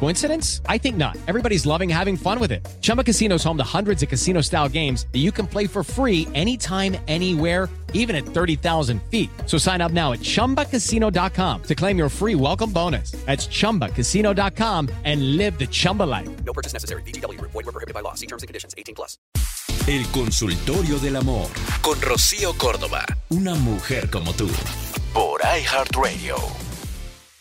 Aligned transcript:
Coincidence? 0.00 0.60
I 0.68 0.76
think 0.78 0.96
not. 0.96 1.16
Everybody's 1.26 1.64
loving 1.64 1.88
having 1.88 2.16
fun 2.16 2.38
with 2.38 2.52
it. 2.52 2.66
Chumba 2.82 3.02
Casino 3.02 3.36
is 3.36 3.44
home 3.44 3.56
to 3.56 3.64
hundreds 3.64 4.02
of 4.02 4.08
casino 4.10 4.42
style 4.42 4.68
games 4.68 5.06
that 5.12 5.20
you 5.20 5.32
can 5.32 5.46
play 5.46 5.66
for 5.66 5.82
free 5.82 6.28
anytime, 6.34 6.96
anywhere, 7.08 7.70
even 7.94 8.14
at 8.14 8.26
30,000 8.26 9.00
feet. 9.10 9.30
So 9.46 9.56
sign 9.56 9.80
up 9.80 9.92
now 9.92 10.12
at 10.12 10.20
chumbacasino.com 10.20 11.62
to 11.62 11.74
claim 11.74 11.96
your 11.96 12.10
free 12.10 12.34
welcome 12.34 12.70
bonus. 12.70 13.12
That's 13.24 13.46
chumbacasino.com 13.48 14.90
and 15.04 15.36
live 15.38 15.58
the 15.58 15.66
Chumba 15.66 16.02
life. 16.02 16.28
No 16.44 16.52
purchase 16.52 16.74
necessary. 16.74 17.02
BGW. 17.02 17.40
Void 17.40 17.54
were 17.54 17.72
prohibited 17.72 17.94
by 17.94 18.00
law. 18.00 18.14
See 18.14 18.26
terms 18.26 18.42
and 18.42 18.48
conditions. 18.48 18.74
18 18.76 18.94
plus. 18.94 19.16
El 19.86 20.06
consultorio 20.12 20.98
del 20.98 21.16
amor 21.16 21.48
con 21.82 22.00
Rocío 22.00 22.54
Córdoba. 22.56 23.04
Una 23.30 23.54
mujer 23.54 24.10
como 24.10 24.32
tú. 24.32 24.48
Por 25.12 25.40
iHeartRadio. 25.42 26.36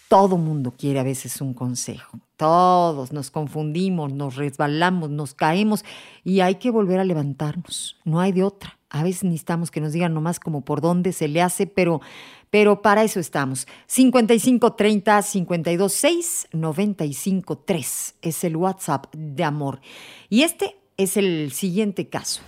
Todo 0.09 0.37
mundo 0.37 0.73
quiere 0.77 0.99
a 0.99 1.03
veces 1.03 1.41
un 1.41 1.53
consejo. 1.55 2.19
Todos 2.43 3.13
nos 3.13 3.31
confundimos, 3.31 4.11
nos 4.11 4.35
resbalamos, 4.35 5.09
nos 5.09 5.33
caemos 5.33 5.85
y 6.25 6.41
hay 6.41 6.55
que 6.55 6.71
volver 6.71 6.99
a 6.99 7.05
levantarnos. 7.05 7.95
No 8.03 8.19
hay 8.19 8.33
de 8.33 8.43
otra. 8.43 8.77
A 8.89 9.01
veces 9.01 9.23
necesitamos 9.23 9.71
que 9.71 9.79
nos 9.79 9.93
digan 9.93 10.13
nomás 10.13 10.41
como 10.41 10.59
por 10.65 10.81
dónde 10.81 11.13
se 11.13 11.29
le 11.29 11.41
hace, 11.41 11.67
pero, 11.67 12.01
pero 12.49 12.81
para 12.81 13.05
eso 13.05 13.21
estamos. 13.21 13.65
5530 13.87 15.21
526 15.21 16.49
953 16.51 18.15
es 18.21 18.43
el 18.43 18.57
WhatsApp 18.57 19.05
de 19.15 19.45
amor. 19.45 19.79
Y 20.27 20.41
este 20.41 20.75
es 20.97 21.15
el 21.15 21.53
siguiente 21.53 22.09
caso. 22.09 22.41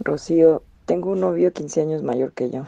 Rocío, 0.00 0.62
tengo 0.84 1.12
un 1.12 1.20
novio 1.20 1.50
15 1.50 1.80
años 1.80 2.02
mayor 2.02 2.34
que 2.34 2.50
yo. 2.50 2.66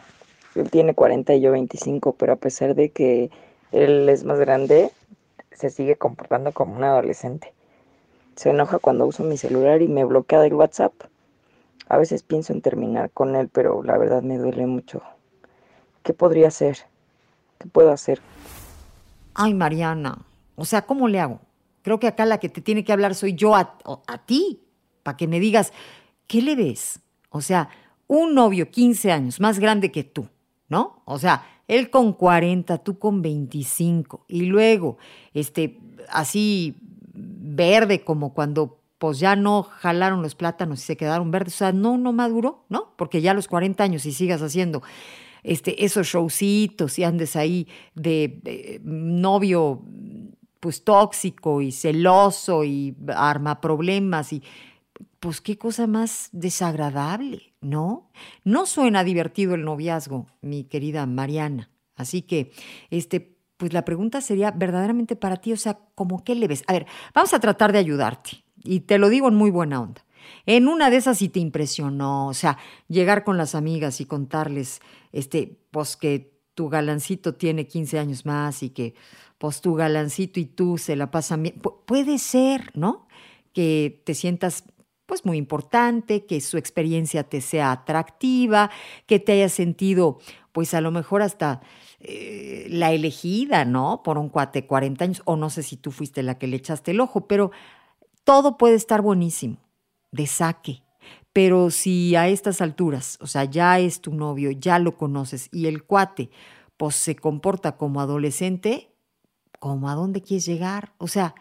Él 0.54 0.70
tiene 0.70 0.94
40 0.94 1.34
y 1.34 1.42
yo 1.42 1.52
25, 1.52 2.14
pero 2.14 2.32
a 2.32 2.36
pesar 2.36 2.74
de 2.74 2.88
que 2.88 3.30
él 3.72 4.08
es 4.08 4.24
más 4.24 4.38
grande, 4.38 4.90
se 5.56 5.70
sigue 5.70 5.96
comportando 5.96 6.52
como 6.52 6.76
un 6.76 6.84
adolescente. 6.84 7.52
Se 8.36 8.50
enoja 8.50 8.78
cuando 8.78 9.06
uso 9.06 9.24
mi 9.24 9.36
celular 9.36 9.82
y 9.82 9.88
me 9.88 10.04
bloquea 10.04 10.40
del 10.40 10.54
WhatsApp. 10.54 10.92
A 11.88 11.96
veces 11.96 12.22
pienso 12.22 12.52
en 12.52 12.60
terminar 12.60 13.10
con 13.10 13.34
él, 13.34 13.48
pero 13.48 13.82
la 13.82 13.96
verdad 13.96 14.22
me 14.22 14.38
duele 14.38 14.66
mucho. 14.66 15.02
¿Qué 16.02 16.12
podría 16.12 16.48
hacer? 16.48 16.78
¿Qué 17.58 17.68
puedo 17.68 17.90
hacer? 17.90 18.20
Ay, 19.34 19.54
Mariana, 19.54 20.18
o 20.54 20.64
sea, 20.64 20.82
¿cómo 20.82 21.08
le 21.08 21.20
hago? 21.20 21.40
Creo 21.82 21.98
que 22.00 22.08
acá 22.08 22.26
la 22.26 22.38
que 22.38 22.48
te 22.48 22.60
tiene 22.60 22.84
que 22.84 22.92
hablar 22.92 23.14
soy 23.14 23.34
yo 23.34 23.54
a, 23.54 23.78
a 24.06 24.18
ti, 24.26 24.62
para 25.02 25.16
que 25.16 25.28
me 25.28 25.40
digas, 25.40 25.72
¿qué 26.26 26.42
le 26.42 26.56
ves? 26.56 27.00
O 27.30 27.40
sea, 27.40 27.68
un 28.06 28.34
novio 28.34 28.70
15 28.70 29.12
años 29.12 29.40
más 29.40 29.58
grande 29.58 29.92
que 29.92 30.04
tú, 30.04 30.28
¿no? 30.68 31.02
O 31.04 31.18
sea, 31.18 31.44
él 31.68 31.90
con 31.90 32.12
40, 32.12 32.78
tú 32.78 32.98
con 32.98 33.22
25, 33.22 34.24
y 34.28 34.42
luego, 34.42 34.98
este, 35.34 35.78
así 36.08 36.76
verde 37.12 38.04
como 38.04 38.34
cuando 38.34 38.80
pues 38.98 39.18
ya 39.18 39.36
no 39.36 39.62
jalaron 39.62 40.22
los 40.22 40.34
plátanos 40.34 40.80
y 40.80 40.82
se 40.82 40.96
quedaron 40.96 41.30
verdes, 41.30 41.54
o 41.54 41.58
sea, 41.58 41.72
no, 41.72 41.98
no 41.98 42.12
maduró, 42.12 42.64
¿no? 42.68 42.94
Porque 42.96 43.20
ya 43.20 43.32
a 43.32 43.34
los 43.34 43.46
40 43.46 43.84
años 43.84 44.06
y 44.06 44.12
sigas 44.12 44.40
haciendo 44.40 44.82
este, 45.42 45.84
esos 45.84 46.06
showcitos 46.06 46.98
y 46.98 47.04
andes 47.04 47.36
ahí 47.36 47.68
de, 47.94 48.40
de 48.42 48.80
novio 48.82 49.82
pues 50.60 50.82
tóxico 50.82 51.60
y 51.60 51.72
celoso 51.72 52.64
y 52.64 52.96
arma 53.14 53.60
problemas 53.60 54.32
y 54.32 54.42
pues 55.26 55.40
qué 55.40 55.58
cosa 55.58 55.88
más 55.88 56.28
desagradable, 56.30 57.52
¿no? 57.60 58.12
No 58.44 58.64
suena 58.64 59.02
divertido 59.02 59.56
el 59.56 59.64
noviazgo, 59.64 60.28
mi 60.40 60.62
querida 60.62 61.04
Mariana. 61.04 61.68
Así 61.96 62.22
que, 62.22 62.52
este, 62.90 63.36
pues 63.56 63.72
la 63.72 63.84
pregunta 63.84 64.20
sería 64.20 64.52
verdaderamente 64.52 65.16
para 65.16 65.38
ti, 65.38 65.52
o 65.52 65.56
sea, 65.56 65.80
¿cómo 65.96 66.22
qué 66.22 66.36
le 66.36 66.46
ves? 66.46 66.62
A 66.68 66.74
ver, 66.74 66.86
vamos 67.12 67.34
a 67.34 67.40
tratar 67.40 67.72
de 67.72 67.80
ayudarte. 67.80 68.44
Y 68.62 68.82
te 68.82 68.98
lo 68.98 69.08
digo 69.08 69.26
en 69.26 69.34
muy 69.34 69.50
buena 69.50 69.80
onda. 69.80 70.06
En 70.46 70.68
una 70.68 70.90
de 70.90 70.98
esas 70.98 71.18
sí 71.18 71.28
te 71.28 71.40
impresionó, 71.40 72.28
o 72.28 72.34
sea, 72.34 72.56
llegar 72.86 73.24
con 73.24 73.36
las 73.36 73.56
amigas 73.56 74.00
y 74.00 74.04
contarles, 74.04 74.80
este, 75.10 75.58
pues 75.72 75.96
que 75.96 76.38
tu 76.54 76.68
galancito 76.68 77.34
tiene 77.34 77.66
15 77.66 77.98
años 77.98 78.26
más 78.26 78.62
y 78.62 78.70
que, 78.70 78.94
pues 79.38 79.60
tu 79.60 79.74
galancito 79.74 80.38
y 80.38 80.44
tú 80.44 80.78
se 80.78 80.94
la 80.94 81.10
pasan 81.10 81.42
bien. 81.42 81.56
Pu 81.60 81.84
puede 81.84 82.18
ser, 82.18 82.70
¿no? 82.74 83.08
Que 83.52 84.04
te 84.06 84.14
sientas 84.14 84.62
pues 85.06 85.24
muy 85.24 85.38
importante, 85.38 86.26
que 86.26 86.40
su 86.40 86.58
experiencia 86.58 87.24
te 87.24 87.40
sea 87.40 87.72
atractiva, 87.72 88.70
que 89.06 89.18
te 89.18 89.32
hayas 89.32 89.52
sentido, 89.52 90.18
pues 90.52 90.74
a 90.74 90.80
lo 90.80 90.90
mejor 90.90 91.22
hasta 91.22 91.60
eh, 92.00 92.66
la 92.68 92.92
elegida, 92.92 93.64
¿no? 93.64 94.02
Por 94.02 94.18
un 94.18 94.28
cuate 94.28 94.62
de 94.62 94.66
40 94.66 95.04
años, 95.04 95.22
o 95.24 95.36
no 95.36 95.48
sé 95.48 95.62
si 95.62 95.76
tú 95.76 95.92
fuiste 95.92 96.22
la 96.22 96.38
que 96.38 96.46
le 96.46 96.56
echaste 96.56 96.90
el 96.90 97.00
ojo, 97.00 97.26
pero 97.26 97.52
todo 98.24 98.56
puede 98.58 98.74
estar 98.74 99.00
buenísimo, 99.00 99.58
de 100.10 100.26
saque. 100.26 100.82
Pero 101.32 101.70
si 101.70 102.16
a 102.16 102.28
estas 102.28 102.60
alturas, 102.60 103.18
o 103.20 103.26
sea, 103.26 103.44
ya 103.44 103.78
es 103.78 104.00
tu 104.00 104.14
novio, 104.14 104.50
ya 104.50 104.78
lo 104.78 104.96
conoces 104.96 105.48
y 105.52 105.66
el 105.66 105.84
cuate, 105.84 106.30
pues 106.76 106.96
se 106.96 107.14
comporta 107.14 107.76
como 107.76 108.00
adolescente, 108.00 108.90
¿cómo 109.60 109.88
a 109.88 109.94
dónde 109.94 110.22
quieres 110.22 110.46
llegar? 110.46 110.94
O 110.98 111.08
sea, 111.08 111.34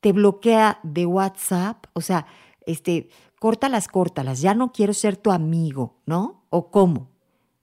te 0.00 0.12
bloquea 0.12 0.80
de 0.82 1.06
WhatsApp, 1.06 1.86
o 1.92 2.00
sea, 2.00 2.26
este, 2.66 3.08
córtalas, 3.38 3.88
córtalas, 3.88 4.40
ya 4.40 4.54
no 4.54 4.72
quiero 4.72 4.94
ser 4.94 5.16
tu 5.16 5.32
amigo, 5.32 6.00
¿no? 6.06 6.44
¿O 6.50 6.70
cómo? 6.70 7.10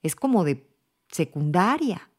Es 0.04 0.16
como 0.16 0.44
de 0.44 0.68
secundaria. 1.10 2.10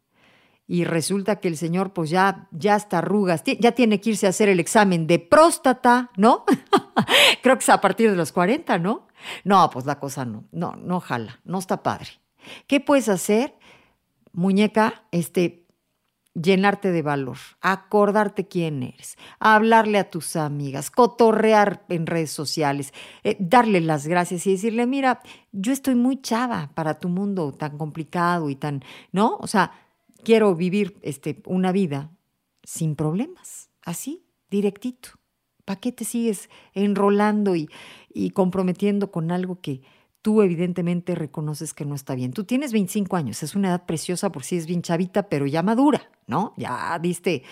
Y 0.66 0.84
resulta 0.84 1.40
que 1.40 1.48
el 1.48 1.56
señor, 1.56 1.92
pues 1.92 2.10
ya, 2.10 2.48
ya 2.52 2.76
está 2.76 2.98
arrugas, 2.98 3.42
ya 3.44 3.72
tiene 3.72 4.00
que 4.00 4.10
irse 4.10 4.26
a 4.26 4.30
hacer 4.30 4.48
el 4.48 4.60
examen 4.60 5.08
de 5.08 5.18
próstata, 5.18 6.10
¿no? 6.16 6.44
Creo 7.42 7.56
que 7.56 7.62
es 7.62 7.68
a 7.68 7.80
partir 7.80 8.08
de 8.08 8.16
los 8.16 8.30
40, 8.30 8.78
¿no? 8.78 9.08
No, 9.44 9.68
pues 9.70 9.84
la 9.84 9.98
cosa 9.98 10.24
no, 10.24 10.44
no, 10.52 10.76
no 10.76 11.00
jala, 11.00 11.40
no 11.44 11.58
está 11.58 11.82
padre. 11.82 12.20
¿Qué 12.66 12.78
puedes 12.78 13.08
hacer, 13.08 13.56
muñeca? 14.32 15.04
Este, 15.10 15.66
llenarte 16.34 16.92
de 16.92 17.02
valor, 17.02 17.38
acordarte 17.60 18.46
quién 18.46 18.82
eres, 18.82 19.16
hablarle 19.38 19.98
a 19.98 20.10
tus 20.10 20.36
amigas, 20.36 20.90
cotorrear 20.90 21.84
en 21.88 22.06
redes 22.06 22.30
sociales, 22.30 22.92
eh, 23.24 23.36
darle 23.40 23.80
las 23.80 24.06
gracias 24.06 24.46
y 24.46 24.52
decirle, 24.52 24.86
mira, 24.86 25.20
yo 25.52 25.72
estoy 25.72 25.94
muy 25.94 26.20
chava 26.20 26.70
para 26.74 26.98
tu 26.98 27.08
mundo 27.08 27.52
tan 27.52 27.78
complicado 27.78 28.48
y 28.48 28.56
tan, 28.56 28.82
¿no? 29.12 29.36
O 29.40 29.46
sea, 29.46 29.72
quiero 30.22 30.54
vivir 30.54 30.98
este, 31.02 31.42
una 31.46 31.72
vida 31.72 32.10
sin 32.62 32.94
problemas, 32.94 33.70
así, 33.82 34.24
directito. 34.50 35.10
¿Para 35.64 35.80
qué 35.80 35.92
te 35.92 36.04
sigues 36.04 36.48
enrolando 36.74 37.54
y, 37.54 37.68
y 38.12 38.30
comprometiendo 38.30 39.10
con 39.10 39.30
algo 39.30 39.60
que, 39.60 39.82
tú 40.22 40.42
evidentemente 40.42 41.14
reconoces 41.14 41.74
que 41.74 41.84
no 41.84 41.94
está 41.94 42.14
bien. 42.14 42.32
Tú 42.32 42.44
tienes 42.44 42.72
25 42.72 43.16
años, 43.16 43.42
es 43.42 43.54
una 43.54 43.68
edad 43.68 43.86
preciosa 43.86 44.30
por 44.30 44.44
si 44.44 44.56
es 44.56 44.66
bien 44.66 44.82
chavita, 44.82 45.28
pero 45.28 45.46
ya 45.46 45.62
madura, 45.62 46.09
¿no? 46.30 46.54
Ya 46.56 46.98
diste 46.98 47.42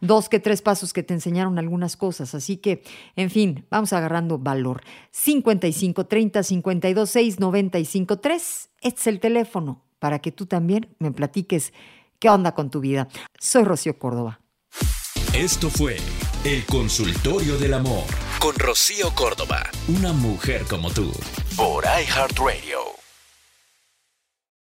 dos 0.00 0.30
que 0.30 0.40
tres 0.40 0.62
pasos 0.62 0.94
que 0.94 1.02
te 1.02 1.12
enseñaron 1.12 1.58
algunas 1.58 1.96
cosas. 1.96 2.34
Así 2.34 2.56
que, 2.56 2.82
en 3.16 3.28
fin, 3.28 3.66
vamos 3.70 3.92
agarrando 3.92 4.38
valor. 4.38 4.82
55 5.10 6.06
30 6.06 6.42
52 6.42 7.10
6 7.10 7.40
95 7.40 8.18
3. 8.18 8.70
Este 8.80 9.00
es 9.00 9.06
el 9.08 9.20
teléfono 9.20 9.82
para 9.98 10.20
que 10.20 10.32
tú 10.32 10.46
también 10.46 10.94
me 10.98 11.10
platiques 11.10 11.74
qué 12.18 12.30
onda 12.30 12.54
con 12.54 12.70
tu 12.70 12.80
vida. 12.80 13.08
Soy 13.38 13.64
Rocío 13.64 13.98
Córdoba. 13.98 14.40
Esto 15.34 15.68
fue 15.68 15.96
El 16.44 16.64
Consultorio 16.64 17.58
del 17.58 17.74
Amor 17.74 18.04
con 18.38 18.54
Rocío 18.56 19.10
Córdoba. 19.14 19.68
Una 19.88 20.12
mujer 20.12 20.64
como 20.68 20.90
tú. 20.90 21.12
Por 21.56 21.84
iHeartRadio. 21.84 23.07